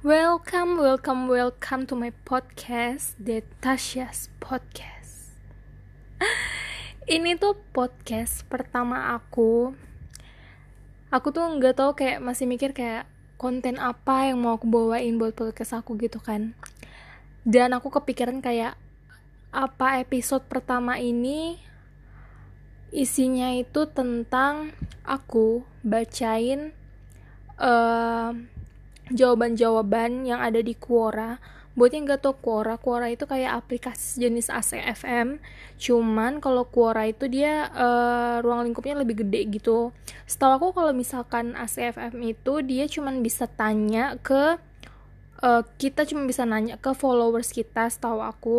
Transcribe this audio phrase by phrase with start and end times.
[0.00, 5.36] Welcome, welcome, welcome to my podcast, The Tasha's Podcast.
[7.04, 9.76] Ini tuh podcast pertama aku.
[11.12, 13.04] Aku tuh nggak tahu kayak masih mikir kayak
[13.36, 16.56] konten apa yang mau aku bawain buat podcast aku gitu kan.
[17.44, 18.80] Dan aku kepikiran kayak
[19.52, 21.60] apa episode pertama ini
[22.88, 24.72] isinya itu tentang
[25.04, 26.72] aku bacain
[27.60, 28.32] uh,
[29.10, 31.42] jawaban-jawaban yang ada di Quora.
[31.78, 35.38] Buat yang gak tau Quora Quora itu kayak aplikasi jenis ACFM
[35.80, 39.94] cuman kalau Quora itu dia uh, ruang lingkupnya lebih gede gitu.
[40.26, 44.58] Setahu aku kalau misalkan ACFM itu dia cuman bisa tanya ke
[45.40, 48.58] uh, kita cuma bisa nanya ke followers kita setahu aku.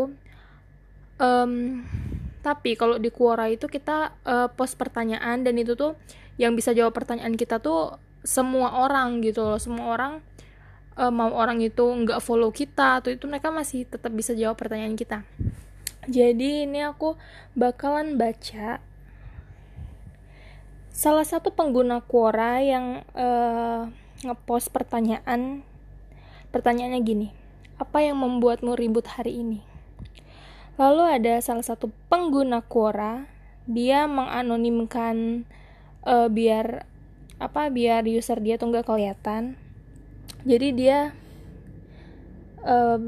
[1.21, 1.85] Um,
[2.41, 5.93] tapi kalau di Quora itu kita uh, post pertanyaan dan itu tuh
[6.41, 9.61] yang bisa jawab pertanyaan kita tuh semua orang gitu loh.
[9.61, 10.25] Semua orang
[10.97, 14.95] uh, mau orang itu nggak follow kita atau itu mereka masih tetap bisa jawab pertanyaan
[14.97, 15.23] kita.
[16.09, 17.13] Jadi ini aku
[17.53, 18.81] bakalan baca
[20.91, 23.87] salah satu pengguna Quora yang uh,
[24.25, 25.63] ngepost pertanyaan.
[26.51, 27.27] Pertanyaannya gini
[27.79, 29.59] apa yang membuatmu ribut hari ini?
[30.75, 33.29] Lalu ada salah satu pengguna Quora
[33.69, 35.45] dia menganonimkan
[36.05, 36.89] uh, biar
[37.41, 39.57] apa biar user dia tuh nggak kelihatan
[40.41, 40.99] jadi dia
[42.65, 42.99] uh,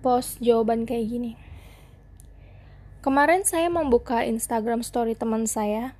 [0.00, 1.32] post jawaban kayak gini.
[3.00, 5.96] Kemarin saya membuka Instagram story teman saya.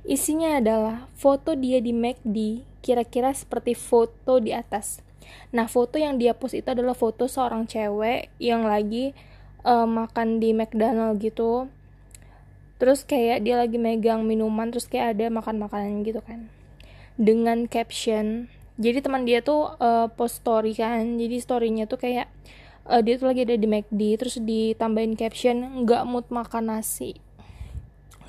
[0.00, 5.04] Isinya adalah foto dia di McD kira-kira seperti foto di atas.
[5.52, 9.12] Nah foto yang dia post itu adalah foto seorang cewek yang lagi
[9.60, 11.68] uh, makan di McDonald gitu.
[12.80, 16.48] Terus kayak dia lagi megang minuman terus kayak ada makan makanan gitu kan.
[17.20, 18.48] Dengan caption
[18.80, 21.20] jadi teman dia tuh uh, post story kan.
[21.20, 22.32] Jadi storynya tuh kayak
[22.88, 27.20] uh, dia tuh lagi ada di McD terus ditambahin caption nggak mood makan nasi.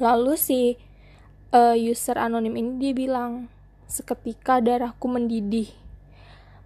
[0.03, 0.75] Lalu si
[1.55, 3.47] uh, user anonim ini dia bilang
[3.87, 5.71] seketika darahku mendidih.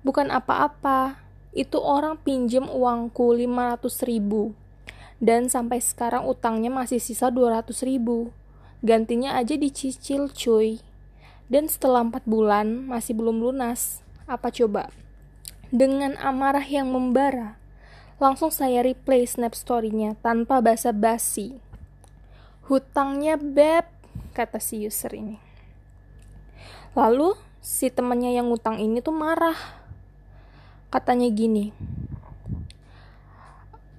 [0.02, 1.22] Bukan apa-apa.
[1.56, 4.52] Itu orang pinjem uangku 500 ribu.
[5.22, 8.34] Dan sampai sekarang utangnya masih sisa 200 ribu.
[8.82, 10.85] Gantinya aja dicicil cuy
[11.46, 14.02] dan setelah empat bulan masih belum lunas.
[14.26, 14.90] Apa coba?
[15.70, 17.58] Dengan amarah yang membara,
[18.18, 21.58] langsung saya replay snap story-nya tanpa basa-basi.
[22.66, 23.86] Hutangnya beb,
[24.34, 25.38] kata si user ini.
[26.98, 29.58] Lalu si temannya yang ngutang ini tuh marah.
[30.90, 31.76] Katanya gini,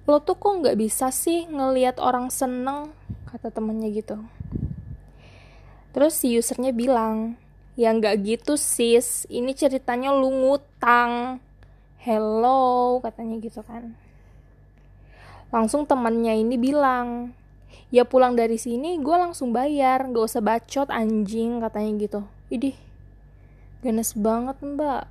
[0.07, 2.95] lo tuh kok nggak bisa sih ngelihat orang seneng,
[3.29, 4.17] kata temannya gitu.
[5.97, 7.41] Terus si usernya bilang,
[7.73, 11.41] ya nggak gitu sis, ini ceritanya lu ngutang.
[11.97, 13.97] Hello, katanya gitu kan.
[15.49, 17.33] Langsung temannya ini bilang,
[17.89, 22.21] ya pulang dari sini gue langsung bayar, gak usah bacot anjing, katanya gitu.
[22.53, 22.77] Idih,
[23.81, 25.09] ganas banget mbak.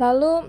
[0.00, 0.48] Lalu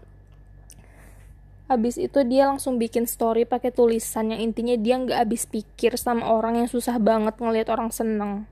[1.66, 6.30] Abis itu dia langsung bikin story pakai tulisan yang intinya dia nggak habis pikir sama
[6.30, 8.46] orang yang susah banget ngelihat orang seneng.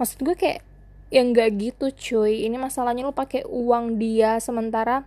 [0.00, 0.64] Maksud gue kayak
[1.12, 2.48] yang nggak gitu cuy.
[2.48, 5.04] Ini masalahnya lo pakai uang dia sementara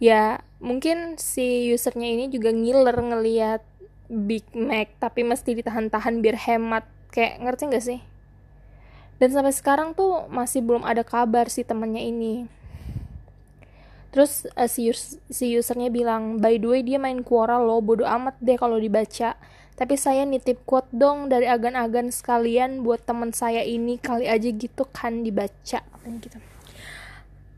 [0.00, 3.60] ya mungkin si usernya ini juga ngiler ngelihat
[4.10, 8.00] Big Mac tapi mesti ditahan-tahan biar hemat kayak ngerti gak sih?
[9.18, 12.59] Dan sampai sekarang tuh masih belum ada kabar si temennya ini
[14.10, 18.02] terus uh, si, us si usernya bilang by the way dia main Quora lo bodo
[18.06, 19.38] amat deh kalau dibaca.
[19.80, 24.84] Tapi saya nitip quote dong dari agan-agan sekalian buat teman saya ini kali aja gitu
[24.92, 26.38] kan dibaca gitu.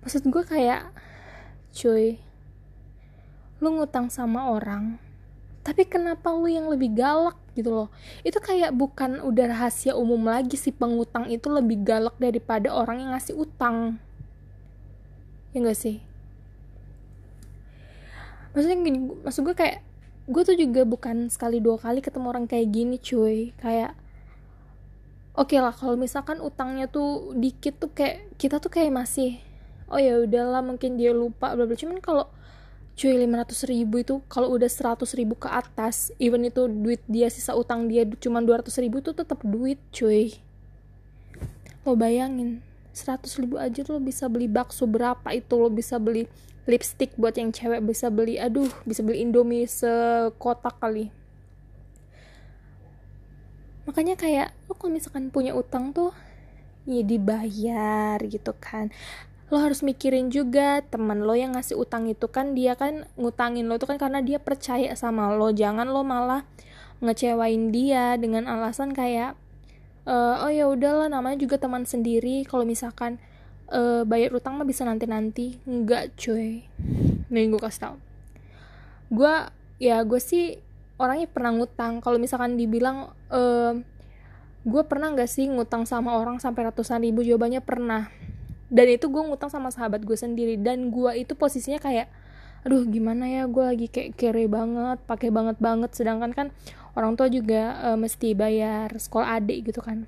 [0.07, 0.95] Maksud gue kayak
[1.75, 2.23] cuy
[3.59, 5.03] lu ngutang sama orang
[5.63, 7.39] tapi kenapa lu yang lebih galak?
[7.55, 7.89] Gitu loh.
[8.27, 13.11] Itu kayak bukan udah rahasia umum lagi si pengutang itu lebih galak daripada orang yang
[13.15, 14.03] ngasih utang.
[15.55, 16.12] Ya gak sih
[18.53, 19.81] maksudnya gini maksud gue kayak
[20.31, 23.51] gue tuh juga bukan sekali dua kali ketemu orang kayak gini cuy.
[23.59, 23.99] Kayak
[25.35, 29.43] oke okay lah kalau misalkan utangnya tuh dikit tuh kayak kita tuh kayak masih
[29.91, 31.75] oh ya udahlah mungkin dia lupa bla bla.
[31.75, 32.31] Cuman kalau
[32.93, 37.57] cuy 500 ribu itu kalau udah 100 ribu ke atas even itu duit dia sisa
[37.57, 40.39] utang dia cuma 200 ribu tuh tetap duit cuy.
[41.83, 42.63] Lo bayangin
[42.95, 46.29] 100 ribu aja tuh lo bisa beli bakso berapa itu lo bisa beli
[46.67, 48.39] lipstick buat yang cewek bisa beli.
[48.39, 51.11] Aduh bisa beli indomie sekotak kali.
[53.83, 56.15] Makanya kayak lo kalau misalkan punya utang tuh
[56.87, 58.95] ya dibayar gitu kan.
[59.51, 63.77] Lo harus mikirin juga teman lo yang ngasih utang itu kan dia kan ngutangin lo
[63.77, 65.51] itu kan karena dia percaya sama lo.
[65.51, 66.47] Jangan lo malah
[67.03, 69.35] ngecewain dia dengan alasan kayak
[70.07, 72.47] e, oh ya udahlah namanya juga teman sendiri.
[72.47, 73.19] Kalau misalkan
[73.73, 76.69] uh, bayar utang mah bisa nanti nanti enggak cuy.
[77.33, 77.97] Nih gue kasih tau.
[79.09, 79.33] Gue
[79.81, 80.61] ya gue sih
[81.01, 82.05] orangnya pernah ngutang.
[82.05, 83.73] Kalau misalkan dibilang uh,
[84.63, 87.25] gue pernah nggak sih ngutang sama orang sampai ratusan ribu?
[87.25, 88.13] Jawabannya pernah.
[88.73, 90.61] Dan itu gue ngutang sama sahabat gue sendiri.
[90.61, 92.13] Dan gue itu posisinya kayak
[92.63, 93.49] aduh gimana ya?
[93.49, 95.91] Gue lagi kayak kere banget pakai banget banget.
[95.97, 96.47] Sedangkan kan
[96.93, 100.05] orang tua juga uh, mesti bayar sekolah adik gitu kan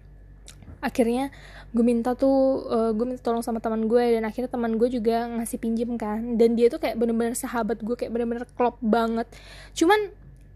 [0.84, 1.32] akhirnya
[1.72, 5.25] gue minta tuh uh, gue minta tolong sama teman gue dan akhirnya teman gue juga
[5.25, 6.36] ngasih pinjem kan.
[6.36, 9.25] Dan dia tuh kayak bener-bener sahabat gue kayak bener-bener klop banget.
[9.72, 10.12] Cuman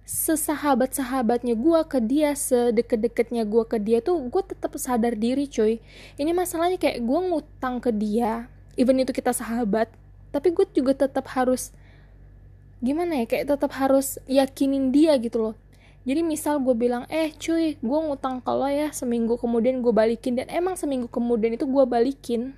[0.09, 5.81] sesahabat-sahabatnya gue ke dia sedekat-dekatnya gue ke dia tuh gue tetap sadar diri cuy.
[6.21, 9.91] Ini masalahnya kayak gue ngutang ke dia even itu kita sahabat
[10.31, 11.75] tapi gue juga tetap harus
[12.79, 15.55] gimana ya kayak tetap harus yakinin dia gitu loh
[16.07, 20.47] jadi misal gue bilang eh cuy gue ngutang kalau ya seminggu kemudian gue balikin dan
[20.51, 22.55] emang seminggu kemudian itu gue balikin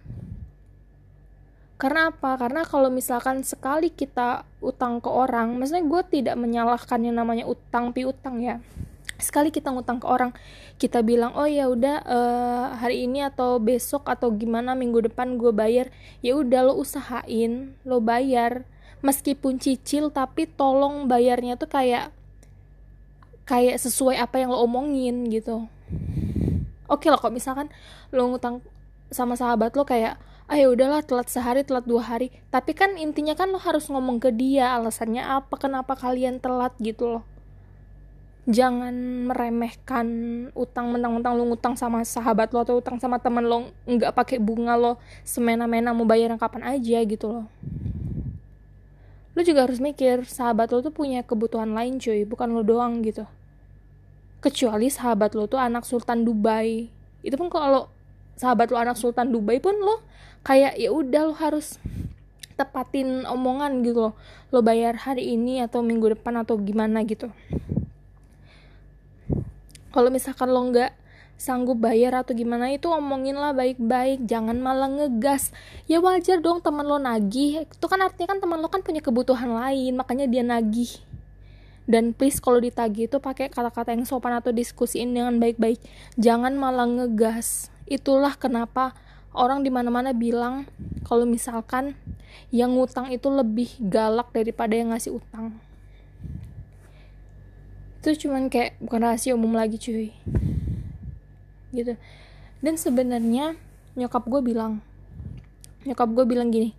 [1.80, 2.36] karena apa?
[2.36, 7.96] Karena kalau misalkan sekali kita utang ke orang, maksudnya gue tidak menyalahkan yang namanya utang
[7.96, 8.60] piutang ya.
[9.16, 10.36] Sekali kita ngutang ke orang,
[10.76, 15.56] kita bilang oh ya udah uh, hari ini atau besok atau gimana minggu depan gue
[15.56, 15.88] bayar,
[16.20, 18.68] ya udah lo usahain, lo bayar,
[19.00, 22.12] meskipun cicil tapi tolong bayarnya tuh kayak
[23.50, 25.66] kayak sesuai apa yang lo omongin gitu.
[26.86, 27.66] Oke okay loh, kok misalkan
[28.14, 28.62] lo ngutang
[29.10, 32.30] sama sahabat lo kayak ah ya udahlah telat sehari telat dua hari.
[32.54, 37.18] Tapi kan intinya kan lo harus ngomong ke dia alasannya apa kenapa kalian telat gitu
[37.18, 37.24] loh.
[38.46, 38.94] Jangan
[39.26, 40.06] meremehkan
[40.54, 44.78] utang mentang-mentang lo ngutang sama sahabat lo atau utang sama temen lo nggak pakai bunga
[44.78, 47.46] lo semena-mena mau bayar kapan aja gitu loh.
[49.34, 53.26] Lo juga harus mikir sahabat lo tuh punya kebutuhan lain cuy bukan lo doang gitu
[54.40, 56.88] kecuali sahabat lo tuh anak sultan Dubai.
[57.20, 57.92] Itu pun kalau
[58.40, 60.00] sahabat lo anak sultan Dubai pun lo
[60.42, 61.76] kayak ya udah lo harus
[62.56, 64.14] tepatin omongan gitu loh.
[64.48, 67.28] Lo bayar hari ini atau minggu depan atau gimana gitu.
[69.92, 70.92] Kalau misalkan lo nggak
[71.40, 74.24] sanggup bayar atau gimana itu omongin lah baik-baik.
[74.24, 75.52] Jangan malah ngegas.
[75.84, 77.68] Ya wajar dong teman lo nagih.
[77.68, 81.09] Itu kan artinya kan teman lo kan punya kebutuhan lain makanya dia nagih
[81.90, 85.82] dan please kalau ditagih itu pakai kata-kata yang sopan atau diskusiin dengan baik-baik.
[86.14, 87.74] Jangan malah ngegas.
[87.90, 88.94] Itulah kenapa
[89.34, 90.70] orang di mana-mana bilang
[91.02, 91.98] kalau misalkan
[92.54, 95.58] yang ngutang itu lebih galak daripada yang ngasih utang.
[97.98, 100.14] Itu cuman kayak bukan rahasia umum lagi cuy.
[101.74, 101.98] Gitu.
[102.62, 103.58] Dan sebenarnya
[103.98, 104.78] nyokap gue bilang
[105.82, 106.76] nyokap gue bilang gini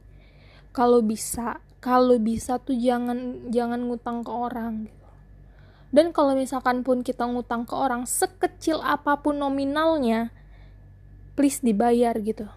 [0.71, 4.87] kalau bisa kalau bisa tuh jangan jangan ngutang ke orang
[5.91, 10.31] dan kalau misalkan pun kita ngutang ke orang sekecil apa pun nominalnya
[11.35, 12.47] please dibayar gitu.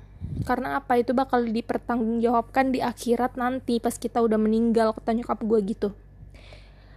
[0.46, 0.98] Karena apa?
[0.98, 5.88] Itu bakal dipertanggungjawabkan di akhirat nanti pas kita udah meninggal kata nyokap gue gitu.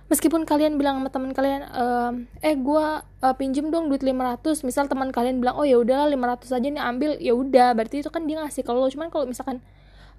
[0.07, 1.67] Meskipun kalian bilang sama teman kalian
[2.39, 6.47] eh gue uh, pinjem dong duit 500 misal teman kalian bilang oh ya udah 500
[6.47, 7.11] aja nih ambil.
[7.19, 8.87] Ya udah berarti itu kan dia ngasih kalau lo.
[8.87, 9.59] Cuman kalau misalkan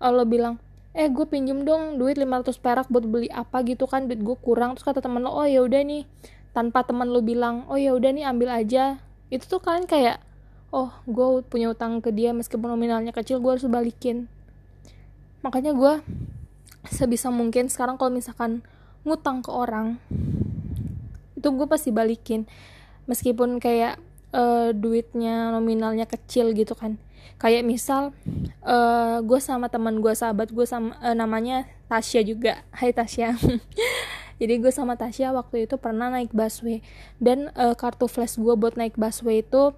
[0.02, 0.60] uh, lo bilang
[0.96, 4.76] eh gue pinjem dong duit 500 perak buat beli apa gitu kan duit gue kurang.
[4.76, 6.08] Terus kata teman lo oh ya udah nih
[6.56, 8.98] tanpa teman lo bilang oh ya udah nih ambil aja.
[9.28, 10.20] Itu tuh kalian kayak
[10.72, 14.28] oh gue punya utang ke dia meskipun nominalnya kecil gue harus balikin.
[15.44, 16.00] Makanya gue
[16.88, 18.64] sebisa mungkin sekarang kalau misalkan
[19.04, 20.00] ngutang ke orang
[21.38, 22.50] itu gue pasti balikin.
[23.06, 27.00] Meskipun kayak uh, duitnya nominalnya kecil gitu kan.
[27.38, 28.02] Kayak misal
[28.66, 32.64] uh, gue sama teman gue sahabat gue sama uh, namanya Tasya juga.
[32.78, 33.38] Hai Tasya.
[34.40, 36.82] Jadi gue sama Tasya waktu itu pernah naik busway.
[37.18, 39.74] Dan uh, kartu flash gue buat naik busway itu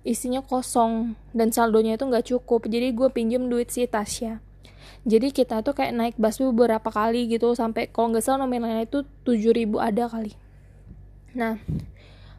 [0.00, 2.66] isinya kosong dan saldonya itu nggak cukup.
[2.70, 4.38] Jadi gue pinjem duit si Tasya.
[5.00, 9.06] Jadi kita tuh kayak naik busway beberapa kali gitu sampai kalau nggak salah nominalnya itu
[9.26, 10.32] 7000 ada kali.
[11.34, 11.58] Nah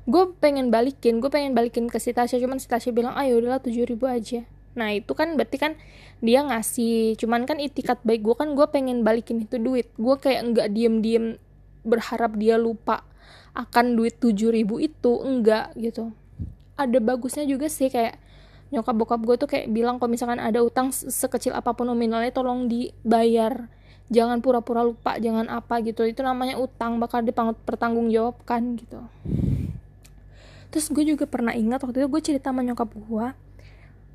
[0.10, 3.62] gue pengen balikin gue pengen balikin ke si Tasya cuman si Tasya bilang ayo udahlah
[3.62, 4.42] 7000 aja.
[4.74, 5.78] Nah itu kan berarti kan
[6.24, 9.94] dia ngasih cuman kan itikat baik gue kan gue pengen balikin itu duit.
[10.02, 11.26] Gue kayak nggak diem diem
[11.86, 13.06] berharap dia lupa
[13.54, 16.10] akan duit 7000 itu enggak gitu.
[16.80, 18.18] Ada bagusnya juga sih kayak
[18.72, 22.66] nyokap bokap gue tuh kayak bilang kalau misalkan ada utang sekecil apa pun nominalnya tolong
[22.66, 23.70] dibayar.
[24.12, 26.10] Jangan pura-pura lupa jangan apa gitu.
[26.10, 29.06] Itu namanya utang bakal dipertanggungjawabkan gitu
[30.72, 33.26] terus gue juga pernah ingat waktu itu gue cerita sama nyokap gue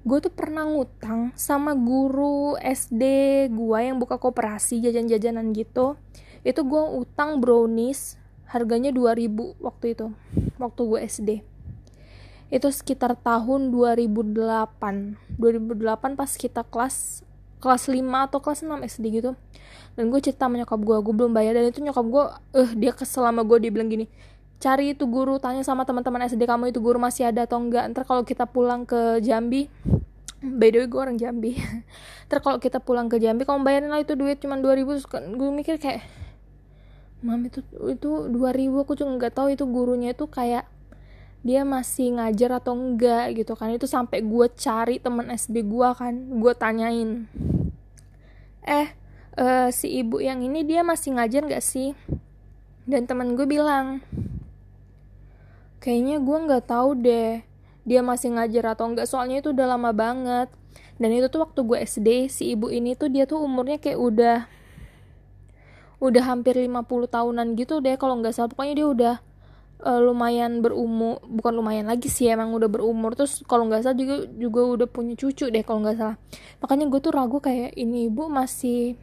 [0.06, 3.02] gue tuh pernah ngutang sama guru SD
[3.50, 5.98] gue yang buka koperasi jajan-jajanan gitu.
[6.46, 8.14] Itu gue utang brownies
[8.46, 10.14] harganya 2000 waktu itu
[10.62, 11.30] waktu gue SD
[12.46, 17.26] itu sekitar tahun 2008 2008 pas kita kelas
[17.58, 17.98] kelas 5
[18.30, 19.34] atau kelas 6 SD gitu.
[19.98, 21.58] Dan gue cerita sama nyokap gue gue belum bayar.
[21.58, 24.06] Dan itu nyokap gue eh uh, dia kesel sama gue dia bilang gini
[24.56, 27.92] cari itu guru tanya sama teman-teman SD kamu itu guru masih ada atau enggak.
[27.92, 29.68] Ntar kalau kita pulang ke Jambi
[30.40, 31.56] by the way gue orang Jambi.
[32.28, 35.76] Ntar kalau kita pulang ke Jambi kamu bayarin lah itu duit cuma 2000 gue mikir
[35.80, 36.04] kayak
[37.24, 40.68] mam itu itu 2000 aku juga nggak tahu itu gurunya itu kayak
[41.46, 43.70] dia masih ngajar atau enggak gitu kan.
[43.70, 47.28] Itu sampai gue cari teman SD gue kan gue tanyain.
[48.66, 48.88] Eh
[49.38, 51.94] uh, si ibu yang ini dia masih ngajar nggak sih?
[52.86, 54.02] Dan teman gue bilang
[55.86, 57.46] kayaknya gue nggak tahu deh
[57.86, 60.50] dia masih ngajar atau enggak soalnya itu udah lama banget.
[60.98, 64.38] Dan itu tuh waktu gue SD si ibu ini tuh dia tuh umurnya kayak udah
[66.02, 68.50] udah hampir 50 tahunan gitu deh kalau nggak salah.
[68.50, 69.14] Pokoknya dia udah
[69.86, 73.14] uh, lumayan berumur bukan lumayan lagi sih emang udah berumur.
[73.14, 76.18] Terus kalau nggak salah juga juga udah punya cucu deh kalau nggak salah.
[76.58, 78.98] Makanya gue tuh ragu kayak ini ibu masih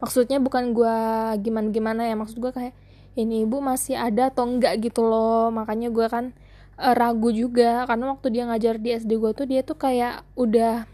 [0.00, 0.96] maksudnya bukan gue
[1.44, 2.72] gimana gimana ya maksud gue kayak
[3.16, 5.48] ini ibu masih ada atau enggak gitu loh.
[5.48, 6.36] Makanya gue kan
[6.76, 7.88] uh, ragu juga.
[7.88, 10.84] Karena waktu dia ngajar di SD gue tuh dia tuh kayak udah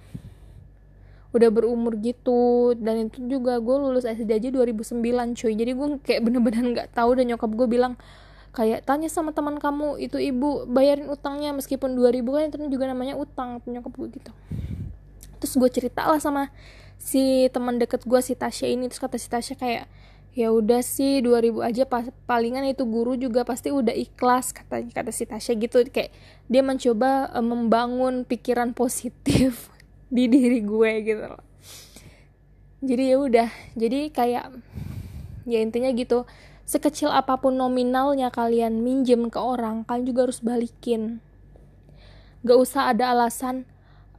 [1.35, 2.73] udah berumur gitu.
[2.79, 5.03] Dan itu juga gue lulus SD aja 2009
[5.35, 5.53] cuy.
[5.59, 7.11] Jadi gue kayak bener-bener nggak -bener tahu.
[7.19, 7.99] Dan nyokap gue bilang
[8.55, 11.51] kayak tanya sama teman kamu itu ibu bayarin utangnya.
[11.51, 14.33] Meskipun 2000 kan itu juga namanya utang nyokap gue gitu.
[15.43, 16.55] Terus gue cerita lah sama
[17.03, 18.87] si teman deket gue si Tasya ini.
[18.87, 19.91] Terus kata si Tasya kayak
[20.33, 25.13] ya udah sih 2000 aja pas palingan itu guru juga pasti udah ikhlas katanya kata
[25.13, 25.85] si Tasya gitu.
[25.93, 26.17] Kayak
[26.49, 29.69] dia mencoba uh, membangun pikiran positif
[30.15, 31.45] di diri gue gitu loh.
[32.83, 34.45] Jadi ya udah jadi kayak
[35.45, 36.25] ya intinya gitu.
[36.65, 41.21] Sekecil apa pun nominalnya kalian minjem ke orang kalian juga harus balikin.
[42.43, 43.69] Gak usah ada alasan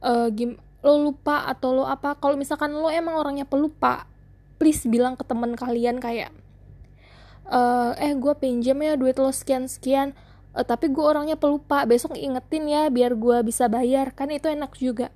[0.00, 2.14] uh, gim lo lupa atau lo apa.
[2.22, 4.13] Kalau misalkan lo emang orangnya pelupa
[4.56, 6.30] please bilang ke teman kalian kayak
[7.48, 10.16] uh, eh gue pinjam ya duit lo sekian sekian.
[10.54, 14.14] Uh, tapi gue orangnya pelupa besok ingetin ya biar gue bisa bayar.
[14.14, 15.10] Kan itu enak juga.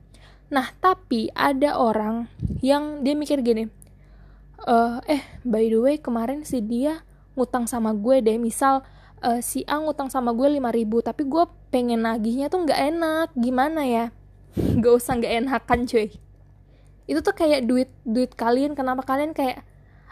[0.49, 2.25] Nah, tapi ada orang
[2.65, 3.69] yang dia mikir gini,
[4.65, 7.05] uh, eh by the way kemarin si dia
[7.37, 8.81] ngutang sama gue deh, misal
[9.21, 13.85] uh, si A ngutang sama gue 5000 tapi gue pengen nagihnya tuh nggak enak, gimana
[13.85, 14.05] ya?
[14.83, 16.09] gak usah nggak enakan cuy.
[17.09, 19.65] Itu tuh kayak duit duit kalian, kenapa kalian kayak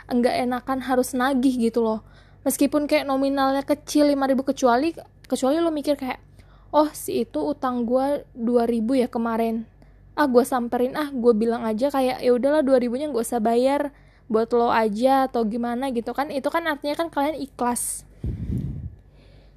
[0.08, 2.00] nggak enakan harus nagih gitu loh.
[2.48, 4.88] Meskipun kayak nominalnya kecil 5000 kecuali
[5.26, 6.22] kecuali lo mikir kayak
[6.70, 9.68] oh si itu utang gue 2000 ya kemarin.
[10.16, 10.96] Ah gue samperin.
[10.96, 13.92] Ah gue bilang aja kayak ya udahlah dua ribunya gue usah bayar
[14.26, 16.32] buat lo aja atau gimana gitu kan.
[16.32, 18.06] Itu kan artinya kan kalian ikhlas.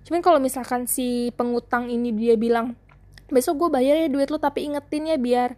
[0.10, 2.74] Cuman kalau misalkan si pengutang ini dia bilang
[3.30, 5.56] besok gue bayar ya duit lo tapi ingetin ya biar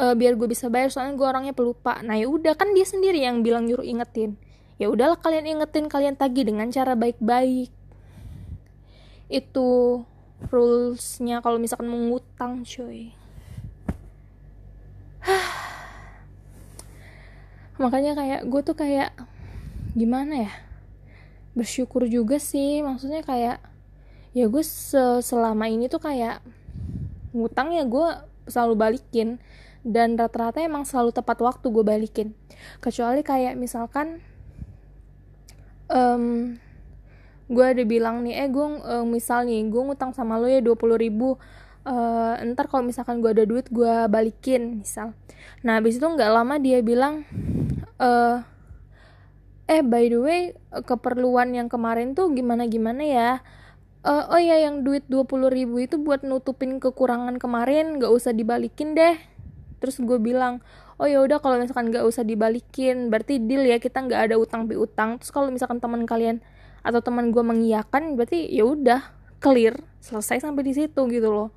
[0.00, 2.00] uh, biar gue bisa bayar soalnya gue orangnya pelupa.
[2.00, 4.36] Nah ya udah kan dia sendiri yang bilang nyuruh ingetin.
[4.80, 7.68] Ya udahlah kalian ingetin kalian tagih dengan cara baik-baik.
[9.28, 10.02] Itu
[10.48, 13.12] rulesnya kalau misalkan mengutang cuy.
[17.82, 19.12] Makanya kayak gue tuh kayak
[19.92, 20.52] gimana ya?
[21.52, 23.60] Bersyukur juga sih maksudnya kayak
[24.30, 24.64] ya gue
[25.20, 26.40] selama ini tuh kayak
[27.36, 28.08] ngutang ya gue
[28.50, 29.42] selalu balikin.
[29.80, 32.36] Dan rata-rata emang selalu tepat waktu gue balikin.
[32.84, 34.20] Kecuali kayak misalkan
[35.88, 36.56] um,
[37.50, 40.78] gue ada bilang nih eh gue um, misal nih gue ngutang sama lo ya 20
[41.02, 41.34] ribu
[41.82, 45.18] uh, ntar kalau misalkan gue ada duit gue balikin misal.
[45.66, 47.26] Nah habis itu nggak lama dia bilang
[47.98, 48.38] uh,
[49.66, 50.40] eh by the way
[50.86, 53.30] keperluan yang kemarin tuh gimana gimana ya
[54.04, 58.96] uh, oh ya yang duit 20 ribu itu buat nutupin kekurangan kemarin gak usah dibalikin
[58.96, 59.16] deh.
[59.80, 60.60] Terus gue bilang
[61.00, 64.68] oh ya udah kalau misalkan gak usah dibalikin berarti deal ya kita nggak ada utang
[64.68, 65.20] piutang.
[65.20, 66.44] Terus kalau misalkan teman kalian
[66.80, 71.52] atau teman gue mengiyakan berarti ya udah clear selesai sampai di situ gitu loh.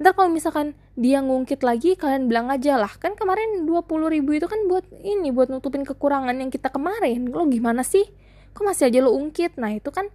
[0.00, 4.48] Ntar kalau misalkan dia ngungkit lagi kalian bilang aja lah kan kemarin 20 ribu itu
[4.48, 7.28] kan buat ini buat nutupin kekurangan yang kita kemarin.
[7.30, 8.08] Lo gimana sih?
[8.56, 9.60] Kok masih aja lo ungkit?
[9.60, 10.08] Nah itu kan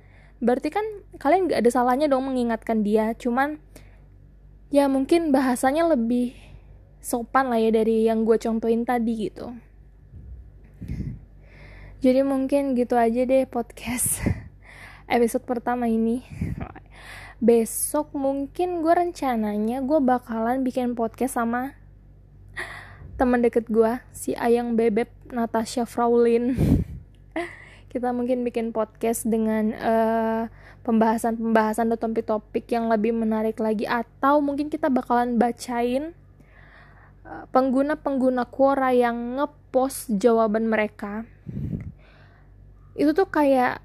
[0.43, 0.83] berarti kan
[1.15, 3.59] kalian gak ada salahnya dong mengingatkan dia cuman
[4.73, 6.35] ya mungkin bahasanya lebih
[7.05, 9.53] sopan lah ya dari yang gue contohin tadi gitu.
[12.01, 14.25] Jadi mungkin gitu aja deh podcast
[15.15, 16.25] episode pertama ini.
[17.37, 21.77] Besok mungkin gue rencananya gue bakalan bikin podcast sama
[23.15, 26.51] teman deket gue si ayang bebek Natasha Fraulin
[27.95, 30.51] kita mungkin bikin podcast dengan pembahasan
[30.83, 36.11] pembahasan-pembahasan atau topik-topik yang lebih menarik lagi atau mungkin kita bakalan bacain
[37.23, 41.23] uh, pengguna-pengguna Quora yang ngepost jawaban mereka.
[42.99, 43.79] Itu tuh kayak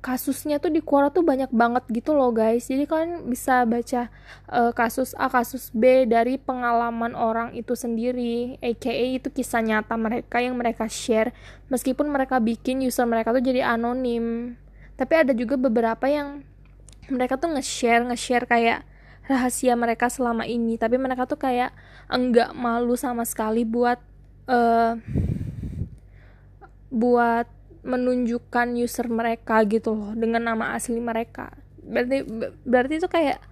[0.00, 2.64] kasusnya tuh di Quora tuh banyak banget gitu loh guys.
[2.64, 4.08] Jadi kalian bisa baca
[4.48, 10.40] uh, kasus A kasus B dari pengalaman orang itu sendiri aka itu kisah nyata mereka
[10.40, 11.36] yang mereka share.
[11.68, 14.56] Meskipun mereka bikin user mereka tuh jadi anonim.
[14.96, 16.40] Tapi ada juga beberapa yang
[17.12, 18.88] mereka tuh nge-share nge-share kayak
[19.28, 20.80] rahasia mereka selama ini.
[20.80, 21.76] Tapi mereka tuh kayak
[22.08, 24.00] enggak malu sama sekali buat
[24.48, 24.96] uh,
[26.88, 31.50] buat menunjukkan user mereka gitu loh dengan nama asli mereka.
[31.82, 32.22] Berarti
[32.62, 33.42] berarti itu kayak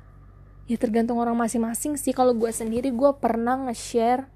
[0.71, 2.15] ya tergantung orang masing-masing sih.
[2.15, 4.31] Kalau gue sendiri gue pernah nge-share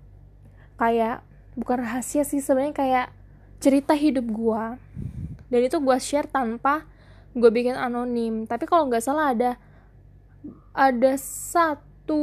[0.74, 1.22] kayak
[1.54, 3.06] bukan rahasia sih sebenarnya kayak
[3.62, 4.62] cerita hidup gue
[5.46, 6.82] dan itu gue share tanpa
[7.30, 8.50] gue bikin anonim.
[8.50, 9.54] Tapi kalau nggak salah ada
[10.74, 12.18] ada satu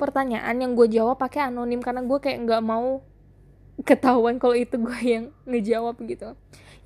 [0.00, 1.84] pertanyaan yang gue jawab pakai anonim.
[1.84, 3.04] Karena gue kayak nggak mau
[3.84, 6.32] ketahuan kalau itu gue yang ngejawab gitu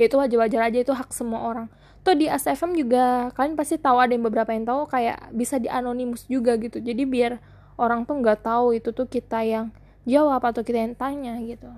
[0.00, 1.69] ya itu wajar-wajar aja itu hak semua orang.
[2.00, 5.69] Tuh di ASFM juga kalian pasti tahu ada yang beberapa yang tahu kayak bisa di
[5.69, 6.80] anonimus juga gitu.
[6.80, 7.37] Jadi biar
[7.76, 9.69] orang tuh nggak tahu itu tuh kita yang
[10.09, 11.69] jawab atau kita yang tanya gitu.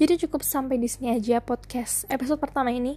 [0.00, 2.96] Jadi cukup sampai di sini aja podcast episode pertama ini.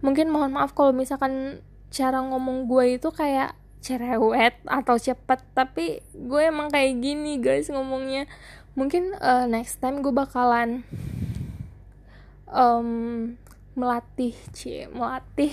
[0.00, 1.60] Mungkin mohon maaf kalau misalkan
[1.92, 3.52] cara ngomong gue itu kayak
[3.84, 8.24] cerewet atau cepet tapi gue emang kayak gini guys ngomongnya.
[8.72, 10.88] Mungkin uh, next time gue bakalan
[12.54, 13.34] um,
[13.74, 15.50] melatih cie melatih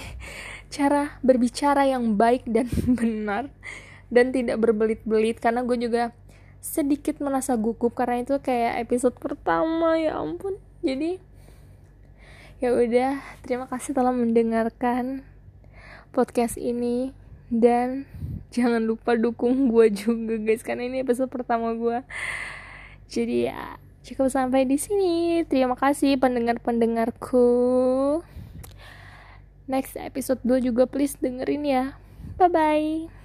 [0.70, 3.50] cara berbicara yang baik dan benar
[4.14, 5.42] dan tidak berbelit-belit.
[5.42, 6.14] Karena gue juga
[6.62, 10.62] sedikit merasa gugup karena itu kayak episode pertama ya ampun.
[10.86, 11.18] Jadi
[12.62, 15.26] ya udah terima kasih telah mendengarkan
[16.14, 17.18] podcast ini.
[17.52, 18.06] Dan
[18.56, 22.04] jangan lupa dukung gue juga guys karena ini episode pertama gue
[23.12, 23.64] jadi ya
[24.02, 25.46] Cukup sampai di sini.
[25.46, 27.50] Terima kasih pendengar-pendengarku.
[29.70, 31.84] Next episode 2 juga please dengerin ya.
[32.36, 33.21] Bye bye.